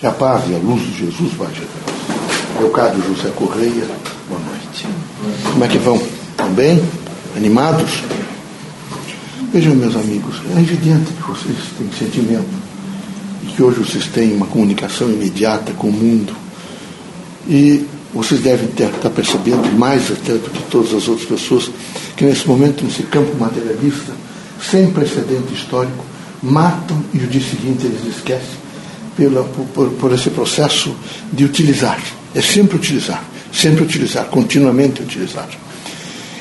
[0.00, 1.60] Que a paz e a luz de Jesus baixe
[2.56, 3.86] a Leocádio José Correia,
[4.30, 4.86] boa noite.
[5.52, 5.96] Como é que vão?
[6.30, 6.82] Estão bem?
[7.36, 8.02] Animados?
[9.52, 12.48] Vejam, meus amigos, é evidente que vocês têm sentimento
[13.42, 16.34] e que hoje vocês têm uma comunicação imediata com o mundo.
[17.46, 21.70] E vocês devem ter, estar percebendo, mais até do que todas as outras pessoas,
[22.16, 24.14] que nesse momento, nesse campo materialista,
[24.62, 26.02] sem precedente histórico,
[26.42, 28.69] matam e o dia seguinte eles esquecem
[29.16, 30.94] pela, por, por esse processo
[31.32, 32.00] de utilizar.
[32.34, 35.48] É sempre utilizar, sempre utilizar, continuamente utilizar.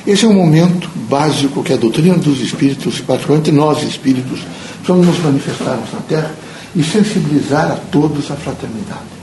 [0.05, 4.39] Esse é um momento básico que a doutrina dos espíritos, particularmente nós espíritos,
[4.77, 6.35] precisamos nos manifestarmos na Terra
[6.75, 9.19] e sensibilizar a todos a fraternidade.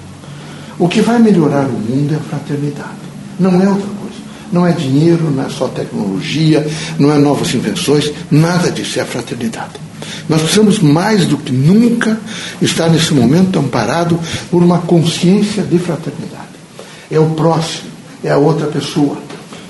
[0.78, 2.90] O que vai melhorar o mundo é a fraternidade,
[3.40, 3.96] não é outra coisa.
[4.52, 6.64] Não é dinheiro, não é só tecnologia,
[7.00, 9.85] não é novas invenções, nada disso é a fraternidade.
[10.28, 12.18] Nós precisamos mais do que nunca
[12.60, 14.18] estar nesse momento amparado
[14.50, 16.44] por uma consciência de fraternidade.
[17.10, 17.90] É o próximo,
[18.22, 19.18] é a outra pessoa,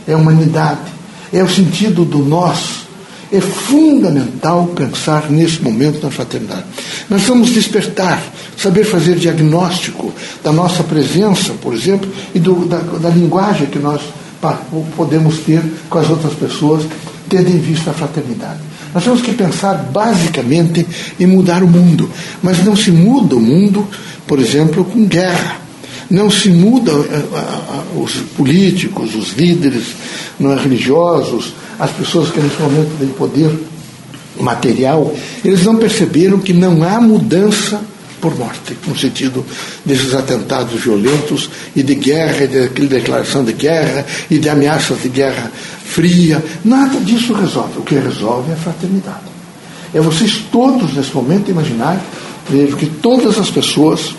[0.06, 0.92] é a humanidade,
[1.32, 2.86] é o sentido do nós.
[3.30, 6.64] É fundamental pensar nesse momento na fraternidade.
[7.10, 8.22] Nós vamos despertar,
[8.56, 14.00] saber fazer diagnóstico da nossa presença, por exemplo, e do, da, da linguagem que nós
[14.96, 16.84] podemos ter com as outras pessoas,
[17.28, 18.60] tendo em vista a fraternidade.
[18.96, 20.86] Nós temos que pensar basicamente
[21.20, 22.08] em mudar o mundo,
[22.42, 23.86] mas não se muda o mundo,
[24.26, 25.60] por exemplo, com guerra.
[26.10, 29.88] Não se muda uh, uh, os políticos, os líderes
[30.40, 33.50] não é, religiosos, as pessoas que nesse momento têm poder
[34.40, 37.78] material, eles não perceberam que não há mudança
[38.18, 39.44] por morte, no sentido
[39.84, 45.10] desses atentados violentos e de guerra, e de declaração de guerra e de ameaças de
[45.10, 45.52] guerra
[45.96, 46.44] fria.
[46.62, 47.78] Nada disso resolve.
[47.78, 49.34] O que resolve é a fraternidade.
[49.94, 51.98] É vocês todos, nesse momento, imaginar
[52.48, 54.14] vejo que todas as pessoas,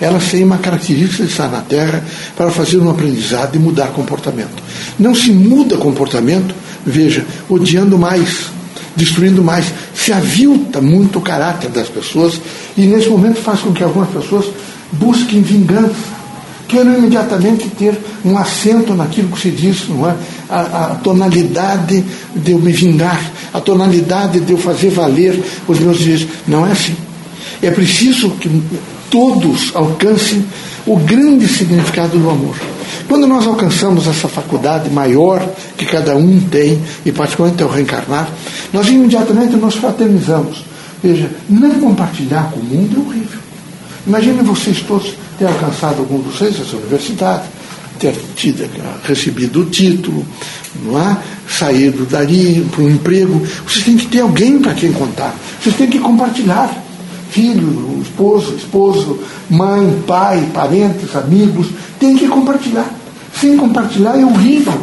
[0.00, 2.04] elas têm uma característica de estar na Terra
[2.36, 4.62] para fazer um aprendizado e mudar comportamento.
[4.98, 6.54] Não se muda comportamento,
[6.86, 8.50] veja, odiando mais,
[8.94, 9.72] destruindo mais.
[9.94, 12.40] Se avilta muito o caráter das pessoas
[12.76, 14.46] e nesse momento faz com que algumas pessoas
[14.92, 16.13] busquem vingança.
[16.68, 20.14] Queiram imediatamente ter um assento naquilo que se diz, não é?
[20.48, 22.04] A, a tonalidade
[22.34, 23.20] de eu me vingar,
[23.52, 26.26] a tonalidade de eu fazer valer os meus direitos.
[26.46, 26.96] Não é assim.
[27.62, 28.50] É preciso que
[29.10, 30.44] todos alcancem
[30.86, 32.56] o grande significado do amor.
[33.08, 35.46] Quando nós alcançamos essa faculdade maior
[35.76, 38.28] que cada um tem, e particularmente ao reencarnar,
[38.72, 40.64] nós imediatamente nos fraternizamos.
[41.02, 43.40] Veja, não compartilhar com o mundo é horrível.
[44.06, 47.44] Imagine vocês todos terem alcançado algum vocês essa universidade,
[47.98, 48.68] ter tido,
[49.04, 50.26] recebido o título,
[50.82, 51.16] não é?
[51.48, 53.40] saído dali para um emprego.
[53.66, 55.34] Vocês têm que ter alguém para quem contar.
[55.60, 56.82] Vocês têm que compartilhar.
[57.30, 59.18] Filho, esposo, esposo,
[59.50, 61.66] mãe, pai, parentes, amigos,
[61.98, 62.88] tem que compartilhar.
[63.40, 64.80] Sem compartilhar é horrível.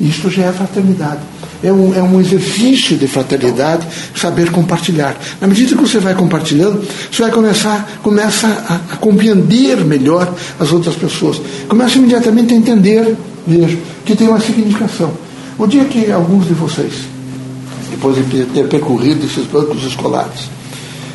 [0.00, 1.20] Isto já é fraternidade.
[1.64, 5.16] É um, é um exercício de fraternidade saber compartilhar.
[5.40, 10.30] Na medida que você vai compartilhando, você vai começar começa a, a compreender melhor
[10.60, 11.40] as outras pessoas.
[11.66, 13.16] Começa imediatamente a entender,
[13.46, 15.10] veja, que tem uma significação.
[15.58, 16.92] O dia que alguns de vocês,
[17.90, 20.50] depois de ter percorrido esses bancos escolares,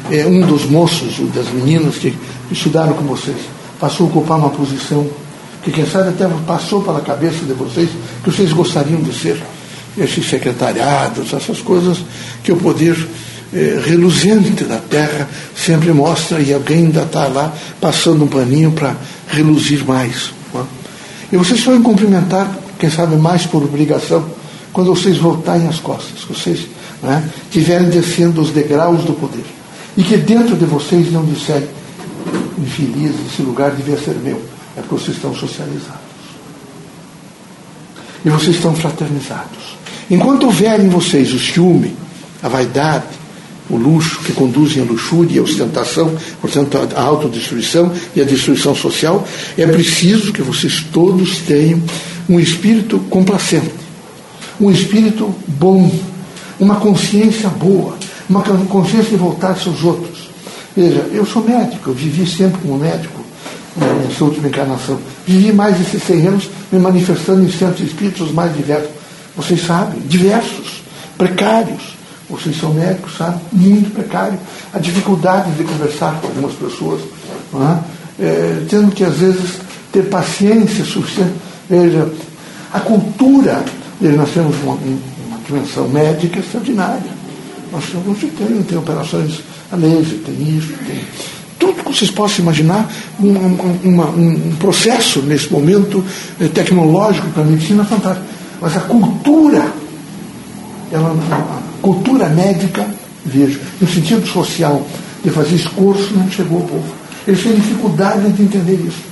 [0.09, 2.11] é, um dos moços, das meninas que
[2.51, 3.37] estudaram com vocês,
[3.79, 5.07] passou a ocupar uma posição
[5.63, 7.89] que quem sabe até passou pela cabeça de vocês
[8.23, 9.39] que vocês gostariam de ser
[9.97, 11.99] esses secretariados, essas coisas
[12.43, 12.95] que o poder
[13.53, 18.95] eh, reluzente da terra sempre mostra e alguém ainda está lá passando um paninho para
[19.27, 20.31] reluzir mais.
[20.55, 20.59] É?
[21.33, 24.25] E vocês podem cumprimentar, quem sabe mais por obrigação,
[24.71, 26.67] quando vocês voltarem as costas, vocês
[27.45, 29.45] estiverem descendo os degraus do poder.
[29.97, 31.67] E que dentro de vocês não disserem,
[32.57, 34.41] infeliz, esse lugar devia ser meu
[34.77, 35.98] é porque vocês estão socializados.
[38.25, 39.77] E vocês estão fraternizados.
[40.09, 41.95] Enquanto houver em vocês o ciúme,
[42.41, 43.05] a vaidade,
[43.69, 48.75] o luxo que conduzem à luxúria e à ostentação, portanto, à autodestruição e à destruição
[48.75, 49.25] social,
[49.57, 51.81] é preciso que vocês todos tenham
[52.27, 53.71] um espírito complacente,
[54.59, 55.91] um espírito bom,
[56.59, 60.29] uma consciência boa, uma consciência de voltar-se aos outros.
[60.75, 63.18] Veja, eu sou médico, eu vivi sempre como médico,
[63.79, 64.99] na sua última encarnação.
[65.25, 68.91] Vivi mais de 100 anos me manifestando em centros espíritos mais diversos.
[69.35, 70.81] Vocês sabem, diversos,
[71.17, 71.97] precários.
[72.29, 73.39] Vocês são médicos, sabem?
[73.51, 74.37] Muito precário.
[74.73, 77.01] A dificuldade de conversar com algumas pessoas,
[77.53, 77.99] é?
[78.21, 79.57] É, tendo que, às vezes,
[79.91, 81.33] ter paciência suficiente.
[81.69, 82.07] Veja,
[82.73, 83.63] a cultura,
[84.01, 87.19] nós temos uma, uma dimensão médica extraordinária.
[87.71, 89.41] Nós temos, tem, tem operações
[89.71, 91.01] a laser, tem isso, tem
[91.93, 93.33] vocês possam imaginar um,
[93.83, 96.03] uma, um processo nesse momento
[96.39, 98.25] eh, tecnológico para a medicina fantástico.
[98.61, 99.71] Mas a cultura,
[100.91, 102.87] ela, a cultura médica,
[103.25, 104.85] vejo, no sentido social
[105.23, 106.93] de fazer esse curso, não chegou ao povo.
[107.27, 109.09] Eles têm dificuldade de entender isso.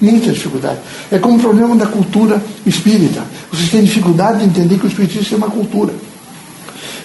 [0.00, 0.78] Muita dificuldade.
[1.10, 3.22] É como o problema da cultura espírita.
[3.50, 5.94] Vocês têm dificuldade de entender que o espiritismo é uma cultura.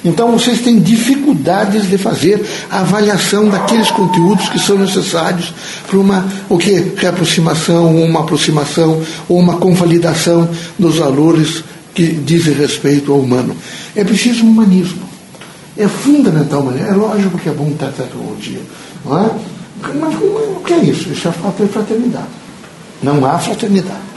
[0.04, 5.54] Então vocês têm dificuldades de fazer a avaliação daqueles conteúdos que são necessários
[5.88, 11.64] para uma o que reaproximação, uma aproximação ou uma convalidação dos valores
[11.94, 13.56] que dizem respeito ao humano.
[13.96, 15.02] É preciso um humanismo.
[15.78, 18.62] É fundamental, é lógico que é bom ter tecnologia,
[19.06, 19.30] não é?
[20.00, 21.10] Mas o que é isso?
[21.10, 21.32] Isso é
[21.68, 22.28] fraternidade.
[23.02, 24.09] Não há fraternidade.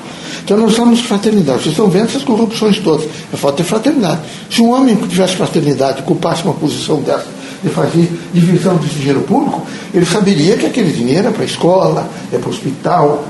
[0.45, 1.63] Então nós somos fraternidade.
[1.63, 3.09] Vocês estão vendo essas corrupções todas.
[3.33, 4.21] É falta de fraternidade.
[4.51, 7.27] Se um homem que tivesse fraternidade ocupasse uma posição dessa
[7.63, 9.63] de fazer divisão desse dinheiro público,
[9.95, 13.25] ele saberia que aquele dinheiro é para a escola, é para o hospital.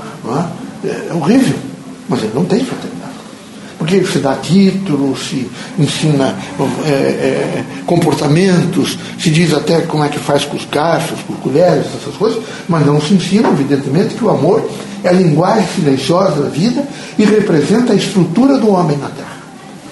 [0.83, 0.87] É?
[1.09, 1.55] é horrível.
[2.09, 3.02] Mas ele não tem fraternidade
[3.83, 5.45] porque se dá títulos, se
[5.77, 6.33] ensina
[6.85, 11.87] é, é, comportamentos, se diz até como é que faz com os cachos, com colheres,
[11.87, 14.65] essas coisas, mas não se ensina, evidentemente, que o amor
[15.03, 16.81] é a linguagem silenciosa da vida
[17.19, 19.43] e representa a estrutura do homem na Terra.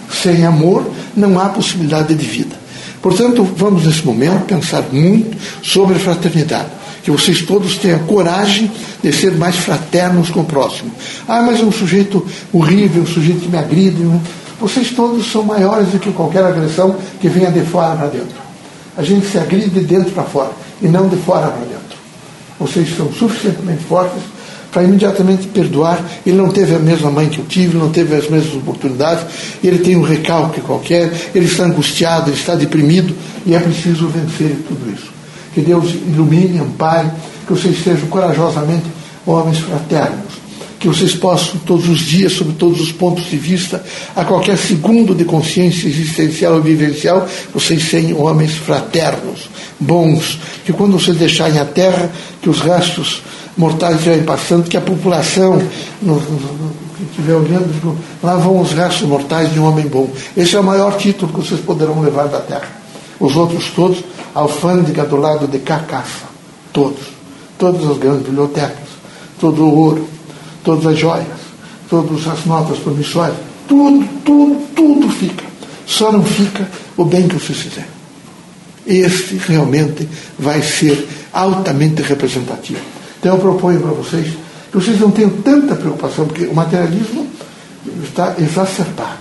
[0.10, 2.56] Sem amor não há possibilidade de vida.
[3.02, 8.72] Portanto, vamos nesse momento pensar muito sobre fraternidade que vocês todos tenham coragem
[9.02, 10.92] de ser mais fraternos com o próximo.
[11.28, 14.06] Ah, mas é um sujeito horrível, um sujeito que me agride.
[14.60, 18.36] Vocês todos são maiores do que qualquer agressão que venha de fora para dentro.
[18.96, 20.52] A gente se agride de dentro para fora
[20.82, 21.98] e não de fora para dentro.
[22.60, 24.22] Vocês são suficientemente fortes
[24.72, 26.00] para imediatamente perdoar.
[26.26, 29.26] Ele não teve a mesma mãe que eu tive, não teve as mesmas oportunidades,
[29.64, 33.16] ele tem um recalque qualquer, ele está angustiado, ele está deprimido
[33.46, 35.21] e é preciso vencer tudo isso.
[35.54, 37.10] Que Deus ilumine, ampare,
[37.46, 38.86] que vocês sejam corajosamente
[39.26, 40.42] homens fraternos.
[40.80, 43.84] Que vocês possam, todos os dias, sob todos os pontos de vista,
[44.16, 49.50] a qualquer segundo de consciência existencial ou vivencial, vocês sejam homens fraternos,
[49.80, 50.40] bons.
[50.66, 52.10] Que quando vocês deixarem a terra,
[52.42, 53.22] que os restos
[53.56, 55.62] mortais estiverem passando, que a população
[56.02, 60.10] no, no, que estiver olhando, lá vão os restos mortais de um homem bom.
[60.36, 62.81] Esse é o maior título que vocês poderão levar da terra.
[63.22, 64.04] Os outros todos,
[64.34, 66.26] a alfândega do lado de cá caça.
[66.74, 67.02] Todos.
[67.58, 68.90] Todas as grandes bibliotecas.
[69.40, 70.08] Todo o ouro.
[70.64, 71.28] Todas as joias.
[71.88, 73.38] Todas as notas promissórias.
[73.68, 75.46] Tudo, tudo, tudo fica.
[75.86, 77.90] Só não fica o bem que vocês fizerem.
[78.88, 80.10] Esse realmente
[80.40, 82.82] vai ser altamente representativo.
[83.20, 84.34] Então eu proponho para vocês
[84.72, 87.28] que vocês não tenham tanta preocupação, porque o materialismo
[88.04, 89.21] está exacerbado.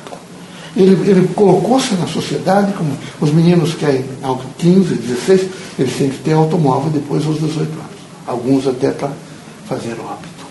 [0.80, 5.40] Ele, ele colocou-se na sociedade como os meninos querem, aos 15, 16,
[5.78, 8.00] eles têm que ter automóvel depois aos 18 anos.
[8.26, 9.10] Alguns até para
[9.68, 10.46] fazer óbito.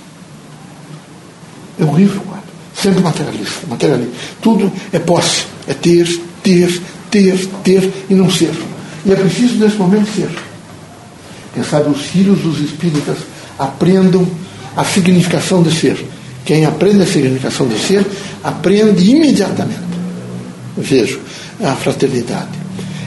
[1.79, 2.45] É horrível, quadro.
[2.75, 4.13] Sempre materialista, materialista.
[4.39, 6.07] Tudo é posse, é ter,
[6.43, 6.79] ter,
[7.09, 8.53] ter, ter e não ser.
[9.03, 10.29] E é preciso nesse momento ser.
[11.55, 13.17] Quem sabe os filhos dos espíritas
[13.57, 14.27] aprendam
[14.77, 16.05] a significação de ser.
[16.45, 18.05] Quem aprende a significação de ser,
[18.43, 19.88] aprende imediatamente
[20.77, 21.19] vejo
[21.63, 22.59] a fraternidade.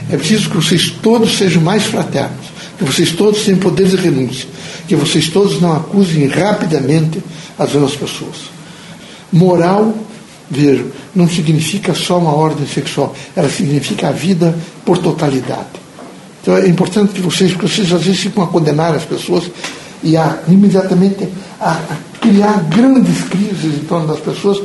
[0.09, 2.45] É preciso que vocês todos sejam mais fraternos,
[2.77, 4.47] que vocês todos tenham poder de renúncia,
[4.87, 7.21] que vocês todos não acusem rapidamente
[7.57, 8.37] as outras pessoas.
[9.31, 9.95] Moral,
[10.49, 15.81] vejo, não significa só uma ordem sexual, ela significa a vida por totalidade.
[16.41, 19.45] Então é importante que vocês, porque vocês às vezes ficam a condenar as pessoas
[20.03, 21.27] e a imediatamente
[21.59, 24.61] a, a criar grandes crises em torno das pessoas,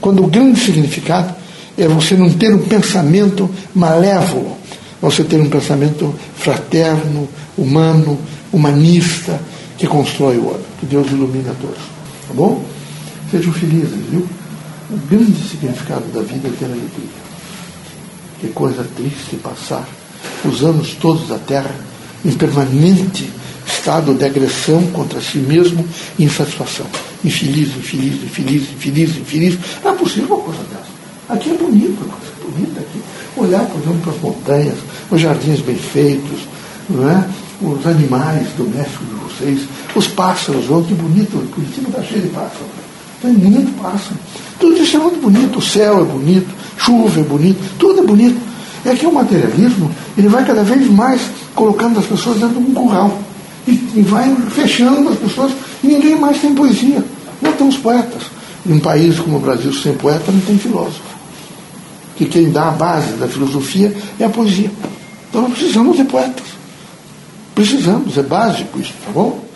[0.00, 1.34] quando o grande significado
[1.76, 4.56] é você não ter um pensamento malévolo,
[5.00, 8.18] você ter um pensamento fraterno, humano,
[8.52, 9.40] humanista,
[9.78, 10.64] que constrói o outro.
[10.80, 11.82] Que Deus ilumine a todos.
[12.28, 12.64] Tá bom?
[13.30, 14.26] Sejam felizes, viu?
[14.90, 17.22] O grande significado da vida é ter alegria.
[18.40, 19.88] Que coisa triste passar
[20.44, 21.74] os anos todos da Terra
[22.24, 23.30] em permanente
[23.66, 25.86] estado de agressão contra si mesmo
[26.18, 26.86] e insatisfação.
[27.24, 29.58] Infeliz, infeliz, infeliz, infeliz, infeliz.
[29.82, 30.81] Não é possível uma coisa dessa.
[31.32, 33.00] Aqui é bonito, é bonito aqui.
[33.38, 34.78] Olhar, por exemplo, para as montanhas,
[35.10, 36.40] os jardins bem feitos,
[36.90, 37.24] não é?
[37.62, 39.60] os animais domésticos de vocês,
[39.94, 42.68] os pássaros, oh, que bonito, Curitiba está cheio de pássaros.
[43.22, 44.16] Tem muito pássaro.
[44.60, 48.40] Tudo isso é muito bonito, o céu é bonito, chuva é bonito, tudo é bonito.
[48.84, 51.22] É que o materialismo, ele vai cada vez mais
[51.54, 53.16] colocando as pessoas dentro de um curral.
[53.66, 57.02] E, e vai fechando as pessoas, e ninguém mais tem poesia.
[57.40, 58.24] Não tem os poetas.
[58.66, 61.11] Em um país como o Brasil, sem poeta, não tem filósofo
[62.16, 64.70] que quem dá a base da filosofia é a poesia.
[65.28, 66.46] Então nós precisamos de poetas.
[67.54, 69.51] Precisamos, é básico isso, tá bom?